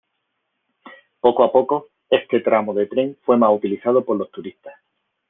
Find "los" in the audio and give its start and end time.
4.17-4.31